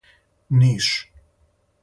[0.59, 0.89] Ниш